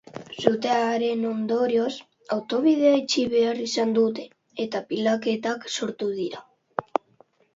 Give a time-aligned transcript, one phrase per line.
[0.43, 1.91] Sutearen ondorioz,
[2.37, 4.25] autobidea itxi behar izan dute,
[4.65, 6.43] eta pilaketak sortu dira.